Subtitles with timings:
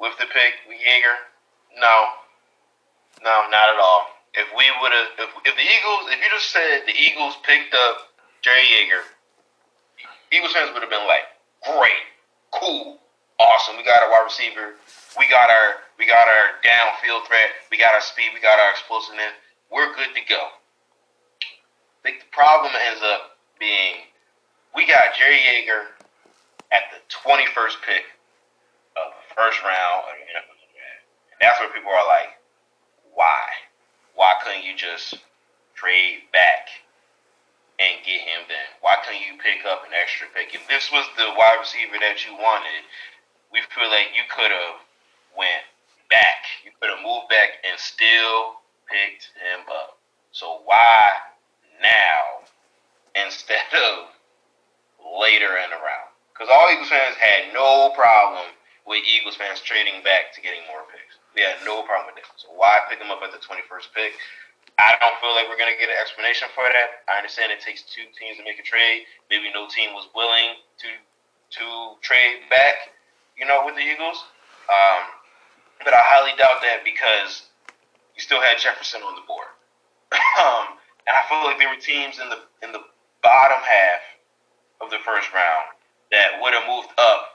[0.00, 1.16] with the pick, Reagor?
[1.76, 1.96] No,
[3.22, 4.08] no, not at all.
[4.34, 7.74] If we would have, if, if the Eagles, if you just said the Eagles picked
[7.76, 8.10] up
[8.42, 9.04] Jalen Reagor,
[10.32, 11.28] Eagles fans would have been like,
[11.62, 12.04] great,
[12.56, 12.98] cool,
[13.38, 13.76] awesome.
[13.76, 14.80] We got a wide receiver.
[15.18, 17.68] We got our we got our downfield threat.
[17.70, 18.30] We got our speed.
[18.32, 19.36] We got our explosiveness.
[19.70, 20.40] We're good to go.
[21.42, 24.08] I think the problem ends up being
[24.74, 25.82] we got Jalen Reagor
[26.70, 28.04] at the 21st pick
[29.34, 30.04] first round
[31.40, 32.36] that's where people are like,
[33.16, 33.40] why?
[34.14, 35.16] Why couldn't you just
[35.74, 36.68] trade back
[37.80, 38.68] and get him then?
[38.84, 40.52] Why couldn't you pick up an extra pick?
[40.54, 42.84] If this was the wide receiver that you wanted,
[43.48, 44.84] we feel like you could have
[45.32, 45.64] went
[46.12, 46.44] back.
[46.60, 49.96] You could have moved back and still picked him up.
[50.36, 51.32] So why
[51.80, 52.44] now
[53.16, 54.12] instead of
[55.16, 56.12] later in the round?
[56.36, 58.52] Because all Eagles fans had no problem
[58.90, 61.14] with Eagles fans trading back to getting more picks.
[61.38, 62.26] We had no problem with that.
[62.34, 64.18] So why pick him up at the 21st pick?
[64.82, 67.06] I don't feel like we're going to get an explanation for that.
[67.06, 69.06] I understand it takes two teams to make a trade.
[69.30, 70.90] Maybe no team was willing to
[71.50, 71.66] to
[72.02, 72.94] trade back,
[73.38, 74.22] you know, with the Eagles.
[74.70, 75.02] Um,
[75.82, 77.50] but I highly doubt that because
[78.14, 79.50] you still had Jefferson on the board.
[80.42, 82.82] um, and I feel like there were teams in the in the
[83.22, 84.02] bottom half
[84.82, 85.78] of the first round
[86.10, 87.29] that would have moved up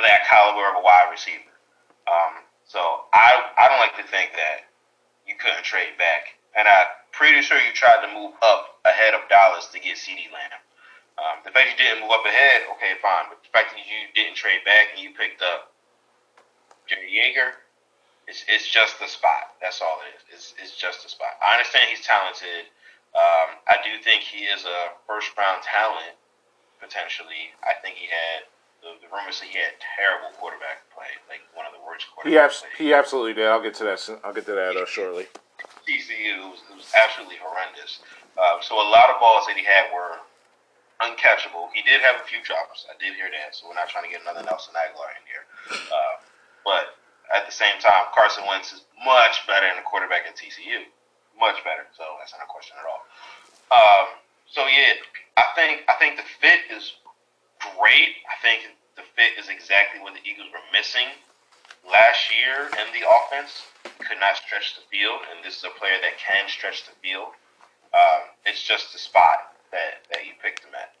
[0.00, 1.52] for that caliber of a wide receiver.
[2.08, 4.64] Um, so I I don't like to think that
[5.28, 9.28] you couldn't trade back, and I'm pretty sure you tried to move up ahead of
[9.28, 10.56] Dallas to get CeeDee Lamb.
[11.20, 13.28] Um, the fact you didn't move up ahead, okay, fine.
[13.28, 15.76] But the fact that you didn't trade back and you picked up
[16.88, 17.60] Jalen Reagor,
[18.24, 19.52] it's, it's just the spot.
[19.60, 20.22] That's all it is.
[20.32, 21.36] It's, it's just a spot.
[21.44, 22.72] I understand he's talented.
[23.12, 26.16] Um, I do think he is a first round talent
[26.80, 27.52] potentially.
[27.68, 28.48] I think he had
[28.80, 32.32] the, the rumors that he had terrible quarterback play, like one of the worst quarterbacks.
[32.32, 33.46] He, abs- he absolutely did.
[33.46, 34.00] I'll get to that.
[34.24, 35.28] I'll get to that uh, shortly.
[35.84, 38.00] TCU was, was absolutely horrendous.
[38.40, 40.20] Um, so a lot of balls that he had were
[41.04, 41.72] uncatchable.
[41.72, 42.88] He did have a few drops.
[42.88, 43.56] I did hear that.
[43.56, 45.44] So we're not trying to get another Nelson Agholor in here.
[45.88, 46.14] Uh,
[46.64, 46.96] but
[47.32, 50.84] at the same time, Carson Wentz is much better than a quarterback at TCU
[51.40, 51.88] much better.
[51.96, 53.02] So that's not a question at all.
[53.72, 54.06] Um,
[54.44, 55.00] so yeah,
[55.40, 56.59] I think I think the fit
[57.80, 58.20] great.
[58.28, 58.68] I think
[59.00, 61.08] the fit is exactly what the Eagles were missing
[61.88, 63.64] last year in the offense.
[64.04, 67.32] Could not stretch the field, and this is a player that can stretch the field.
[67.96, 70.92] Um, it's just the spot that, that you picked him at.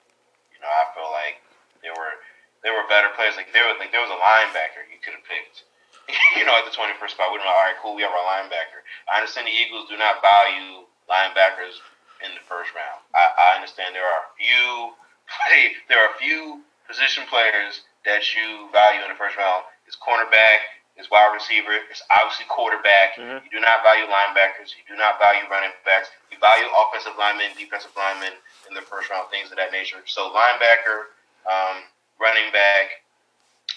[0.56, 1.44] You know, I feel like
[1.84, 2.16] there were
[2.64, 3.36] there were better players.
[3.36, 5.68] Like there was like there was a linebacker you could have picked
[6.36, 8.82] you know, at the 21st spot, we're like, all right, cool, we have our linebacker.
[9.06, 11.78] I understand the Eagles do not value linebackers
[12.24, 12.98] in the first round.
[13.14, 14.96] I, I understand there are few
[15.88, 19.62] there are a few position players that you value in the first round.
[19.86, 20.66] is cornerback,
[20.98, 23.14] is wide receiver, it's obviously quarterback.
[23.14, 23.46] Mm-hmm.
[23.46, 26.10] You do not value linebackers, you do not value running backs.
[26.34, 28.34] You value offensive linemen, defensive linemen
[28.66, 30.02] in the first round, things of that nature.
[30.10, 31.14] So linebacker,
[31.46, 31.86] um,
[32.18, 33.06] running back,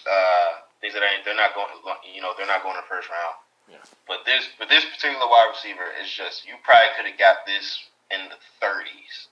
[0.10, 1.70] uh, things that they're not going.
[2.04, 3.38] You know, they're not going to first round.
[3.72, 3.84] Yeah.
[4.10, 7.88] But this, but this particular wide receiver is just you probably could have got this
[8.12, 9.32] in the 30s.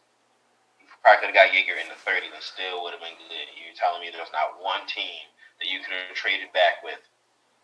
[1.01, 3.47] Probably could have got Reagor in the 30s and still would have been good.
[3.57, 5.25] You're telling me there's not one team
[5.57, 7.01] that you could have traded back with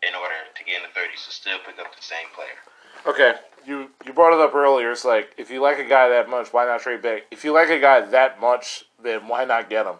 [0.02, 2.58] in order to get in the 30s to still pick up the same player.
[3.06, 4.90] Okay, you you brought it up earlier.
[4.90, 7.22] It's like if you like a guy that much, why not trade back?
[7.30, 9.96] If you like a guy that much, then why not get him?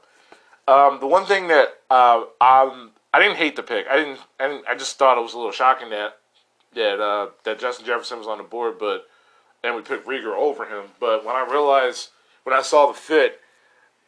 [0.66, 3.86] Um, the one thing that uh, I'm I didn't hate the pick.
[3.88, 4.20] I didn't.
[4.38, 6.18] I, didn't, I just thought it was a little shocking that
[6.74, 9.06] that uh, that Justin Jefferson was on the board, but
[9.64, 10.90] and we picked Reagor over him.
[11.00, 12.10] But when I realized,
[12.48, 13.40] when I saw the fit,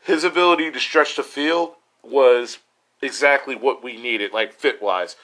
[0.03, 2.57] his ability to stretch the field was
[3.03, 5.17] exactly what we needed, like fit wise.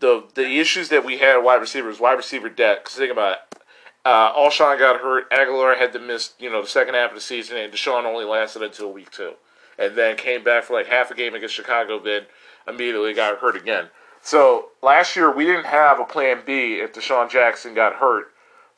[0.00, 2.86] The the issues that we had wide receivers, wide receiver depth.
[2.86, 3.58] Cause think about it.
[4.04, 5.30] Uh, Alshon got hurt.
[5.30, 8.24] Agholor had to miss, you know, the second half of the season, and DeSean only
[8.24, 9.34] lasted until week two,
[9.78, 12.00] and then came back for like half a game against Chicago.
[12.00, 12.22] Then
[12.66, 13.86] immediately got hurt again.
[14.20, 18.33] So last year we didn't have a plan B if DeSean Jackson got hurt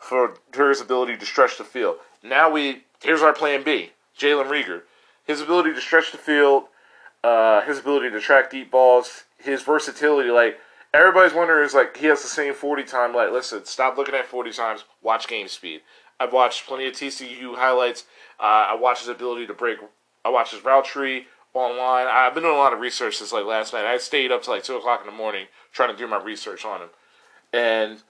[0.06, 1.96] for his ability to stretch the field.
[2.22, 4.82] Now we here's our plan B: Jalen Reagor,
[5.26, 6.64] his ability to stretch the field,
[7.24, 10.30] uh, his ability to track deep balls, his versatility.
[10.30, 10.58] Like
[10.94, 13.14] everybody's wondering is like he has the same forty time.
[13.14, 14.84] Like listen, stop looking at forty times.
[15.02, 15.82] Watch game speed.
[16.18, 18.04] I've watched plenty of TCU highlights.
[18.40, 19.78] Uh, I watched his ability to break.
[20.24, 22.06] I watched his route tree online.
[22.06, 23.84] I've been doing a lot of research since like last night.
[23.84, 26.64] I stayed up till like two o'clock in the morning trying to do my research
[26.64, 26.88] on him.
[27.52, 28.02] And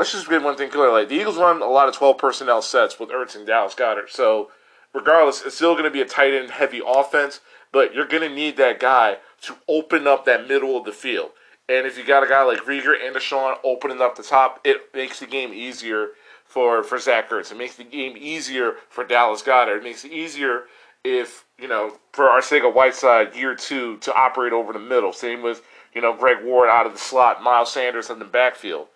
[0.00, 2.62] let's just get one thing clear: like the Eagles run a lot of twelve personnel
[2.62, 4.08] sets with Ertz and Dallas Goedert.
[4.08, 4.50] So
[4.94, 7.40] regardless, it's still going to be a tight end heavy offense.
[7.72, 11.30] But you're going to need that guy to open up that middle of the field.
[11.68, 14.92] And if you got a guy like Reagor and DeSean opening up the top, it
[14.92, 16.08] makes the game easier
[16.44, 17.52] for, for Zach Ertz.
[17.52, 19.76] It makes the game easier for Dallas Goedert.
[19.76, 20.64] It makes it easier
[21.04, 25.12] if, you know, for Arcega Whiteside year two to operate over the middle.
[25.12, 25.62] Same with,
[25.94, 28.88] you know, Greg Ward out of the slot, Miles Sanders in the backfield.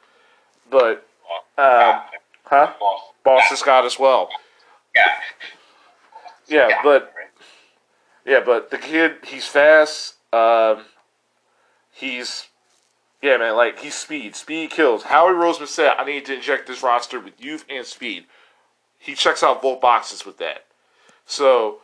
[0.74, 1.06] But,
[1.56, 2.00] um,
[2.42, 2.72] huh?
[3.22, 4.28] Boston Scott as well.
[4.92, 5.08] Yeah.
[6.48, 7.12] Yeah, but
[8.26, 10.16] yeah, but the kid, he's fast.
[10.32, 10.86] Um,
[11.92, 12.48] he's
[13.22, 13.54] yeah, man.
[13.56, 14.34] Like he's speed.
[14.34, 15.04] Speed kills.
[15.04, 18.26] Howie Roseman said, "I need to inject this roster with youth and speed."
[18.98, 20.64] He checks out both boxes with that.
[21.24, 21.78] So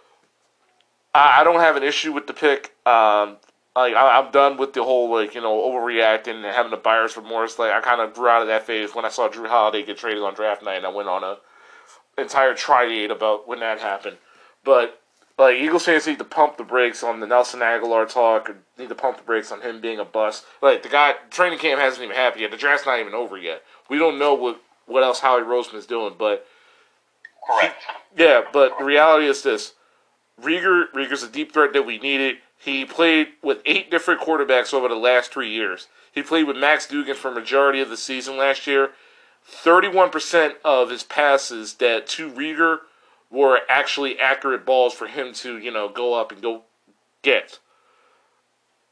[1.14, 2.74] I, I don't have an issue with the pick.
[2.84, 3.36] Um,
[3.80, 7.16] like I, I'm done with the whole like you know overreacting and having the buyer's
[7.16, 7.58] remorse.
[7.58, 9.98] Like I kind of grew out of that phase when I saw Jrue Holiday get
[9.98, 11.38] traded on draft night, and I went on a
[12.18, 14.18] entire triade about when that happened.
[14.64, 15.00] But
[15.38, 18.50] like Eagles fans need to pump the brakes on the Nelson Agholor talk.
[18.50, 20.44] Or need to pump the brakes on him being a bust.
[20.60, 22.50] Like the guy training camp hasn't even happened yet.
[22.50, 23.62] The draft's not even over yet.
[23.88, 26.14] We don't know what what else Howie Roseman's doing.
[26.18, 26.46] But
[27.46, 27.76] Correct.
[28.16, 29.74] yeah, but the reality is this:
[30.40, 32.36] Reagor Reagor's a deep threat that we needed.
[32.60, 35.88] He played with eight different quarterbacks over the last three years.
[36.12, 38.90] He played with Max Duggan for majority of the season last year.
[39.42, 42.80] Thirty-one percent of his passes that to Reagor
[43.30, 46.64] were actually accurate balls for him to, you know, go up and go
[47.22, 47.60] get.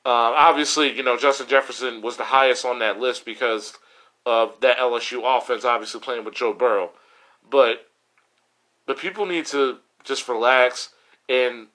[0.07, 3.75] Uh, obviously, you know, Justin Jefferson was the highest on that list because
[4.25, 6.93] of that LSU offense, obviously playing with Joe Burrow.
[7.51, 7.87] But
[8.87, 10.95] but people need to just relax
[11.29, 11.67] and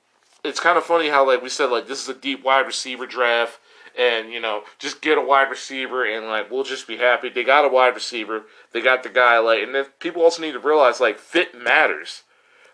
[0.43, 3.05] it's kind of funny how like we said like this is a deep wide receiver
[3.05, 3.59] draft
[3.97, 7.29] and you know just get a wide receiver and like we'll just be happy.
[7.29, 8.43] They got a wide receiver.
[8.71, 12.23] They got the guy like and then people also need to realize like fit matters.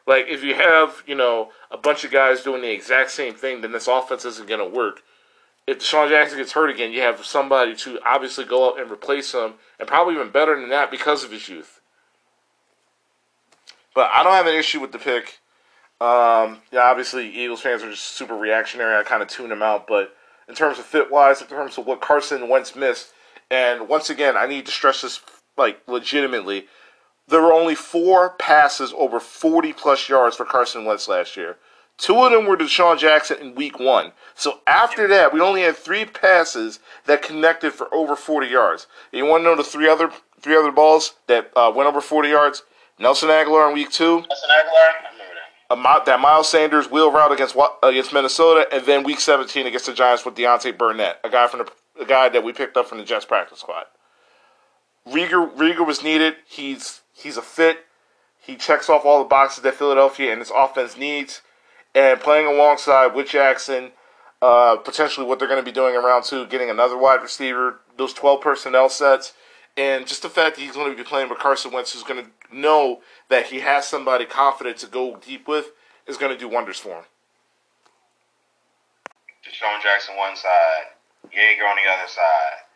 [0.08, 3.62] Like if you have you know a bunch of guys doing the exact same thing
[3.62, 5.02] then this offense isn't going to work.
[5.68, 9.34] If DeSean Jackson gets hurt again you have somebody to obviously go out and replace
[9.34, 11.80] him and probably even better than that because of his youth.
[13.94, 15.40] But I don't have an issue with the pick
[16.02, 18.96] um, yeah, obviously Eagles fans are just super reactionary.
[18.96, 20.16] I kind of tune them out, but
[20.48, 23.12] in terms of fit wise, in terms of what Carson Wentz missed,
[23.52, 25.20] and once again, I need to stress this
[25.58, 26.68] like legitimately.
[27.28, 31.58] There were only four passes over 40 plus yards for Carson Wentz last year.
[31.98, 34.14] Two of them were to DeSean Jackson in week one.
[34.34, 38.88] So after that, we only had three passes that connected for over 40 yards.
[39.12, 40.10] You want to know the three other
[40.40, 42.64] three other balls that uh, went over 40 yards?
[42.98, 44.16] Nelson Agholor in week two.
[44.22, 45.19] Nelson Agholor.
[45.70, 50.26] That Miles Sanders wheel route against against Minnesota, and then Week 17 against the Giants
[50.26, 51.72] with Deontay Burnett, a guy from the
[52.02, 53.86] a guy that we picked up from the Jets practice squad.
[55.08, 56.36] Reagor Reagor was needed.
[56.48, 57.86] He's he's a fit.
[58.40, 61.42] He checks off all the boxes that Philadelphia and his offense needs,
[61.94, 63.92] and playing alongside with Jackson,
[64.42, 67.82] uh, potentially what they're going to be doing in round two, getting another wide receiver,
[67.98, 69.34] those 12 personnel sets,
[69.78, 72.26] and just the fact that he's going to be playing with Carson Wentz, who's going
[72.26, 75.72] to know that he has somebody confident to go deep with,
[76.08, 77.08] is going to do wonders for him.
[79.46, 80.94] DeSean Jackson one side,
[81.32, 82.70] Reagor on the other side.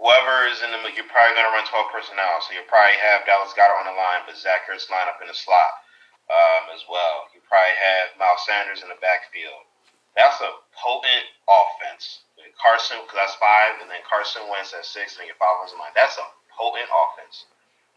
[0.00, 3.28] Whoever is in the, you're probably going to run 12 personnel, so you'll probably have
[3.28, 5.84] Dallas Goedert on the line, but Zach Ertz line up in the slot
[6.32, 7.28] um, as well.
[7.36, 9.69] You probably have Miles Sanders in the backfield.
[10.16, 12.24] That's a potent offense.
[12.36, 15.60] With Carson, because that's five, and then Carson Wentz at six, and then your five
[15.60, 15.92] ones in line.
[15.92, 17.44] That's a potent offense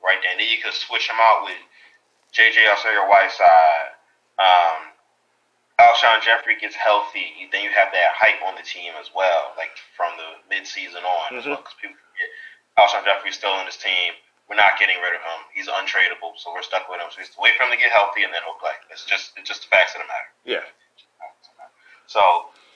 [0.03, 0.35] right there.
[0.35, 1.59] And then you could switch them out with
[2.35, 2.59] J.J.
[2.67, 3.95] Arcega Whiteside.
[4.35, 4.93] Um,
[5.81, 9.73] Alshon Jeffery gets healthy, then you have that hype on the team as well, like
[9.97, 11.57] from the midseason on as well.
[11.57, 12.29] Because people forget
[12.77, 14.13] Alshon Jeffery's still in this team.
[14.45, 15.39] We're not getting rid of him.
[15.55, 17.09] He's untradeable, so we're stuck with him.
[17.09, 18.75] So we have to wait for him to get healthy, and then he'll play.
[18.93, 20.29] It's just it's just the facts of the matter.
[20.45, 20.65] Yeah.
[22.07, 22.21] So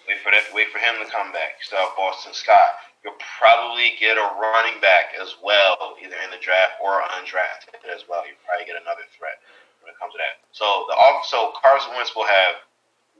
[0.07, 0.47] wait for that.
[0.53, 1.59] Wait for him to come back.
[1.59, 2.79] You still have Boston Scott.
[3.03, 8.03] You'll probably get a running back as well, either in the draft or undrafted as
[8.09, 8.25] well.
[8.25, 9.39] You probably get another threat
[9.81, 10.41] when it comes to that.
[10.51, 11.25] So the off.
[11.25, 12.55] So Carson Wentz will have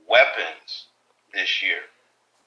[0.08, 0.86] weapons
[1.32, 1.80] this year.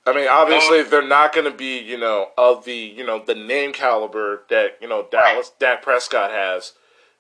[0.06, 3.36] I mean, obviously, they're not going to be, you know, of the, you know, the
[3.36, 6.74] name caliber that, you know, Dallas, Dak Prescott has,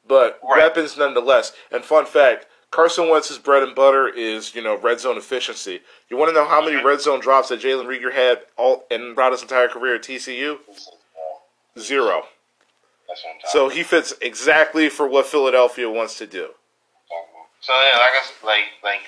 [0.07, 0.63] but Right.
[0.63, 1.53] weapons nonetheless.
[1.71, 5.81] And fun fact, Carson Wentz's bread and butter is, you know, red zone efficiency.
[6.09, 9.13] You want to know how many red zone drops that Jalen Reagor had all and
[9.13, 10.57] throughout his entire career at TCU?
[11.77, 12.23] Zero.
[13.07, 16.49] That's what I'm talking So he fits exactly for what Philadelphia wants to do.
[17.59, 19.01] So yeah, like I like like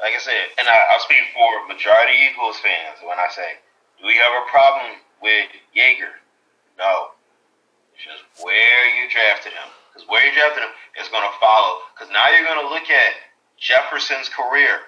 [0.00, 3.56] like I said, and I, I'll speak for majority Eagles fans when I say,
[3.98, 6.12] do we have a problem with Reagor?
[6.76, 7.16] No.
[7.94, 11.80] It's just where you drafted him, because where you drafted him is going to follow.
[11.96, 13.16] Because now you're going to look at
[13.56, 14.84] Jefferson's career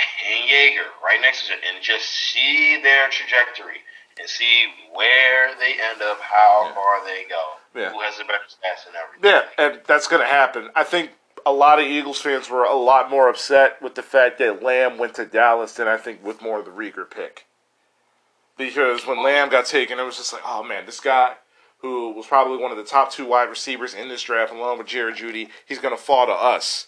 [0.00, 3.84] and Reagor right next to it, and just see their trajectory.
[4.16, 6.74] and see where they end up, how Yeah.
[6.74, 7.42] far they go,
[7.74, 7.90] Yeah.
[7.90, 9.28] who has the better stats and everything.
[9.28, 10.70] Yeah, and that's going to happen.
[10.76, 11.10] I think
[11.44, 14.98] a lot of Eagles fans were a lot more upset with the fact that Lamb
[14.98, 17.46] went to Dallas than I think with more of the Reagor pick.
[18.56, 21.34] Because when Lamb got taken, it was just like, oh man, this guy
[21.84, 24.86] who was probably one of the top two wide receivers in this draft, along with
[24.86, 26.86] Jerry Jeudy, he's going to fall to us.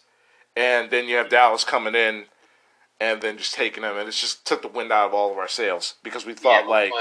[0.56, 2.24] And then you have Dallas coming in
[2.98, 5.36] and then just taking him, and it just took the wind out of all of
[5.36, 6.92] our sails because we thought Yeah, like,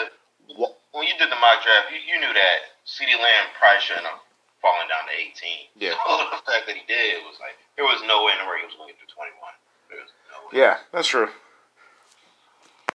[0.91, 4.19] when you did the mock draft, you, you knew that CeeDee Lamb probably shouldn't have
[4.61, 5.71] fallen down to 18.
[5.79, 5.95] Yeah.
[6.35, 8.67] The fact that he did was like there was no way in the world he
[8.67, 9.39] was going to get to 21.
[9.87, 10.59] There was no way.
[10.59, 11.29] yeah, that's true.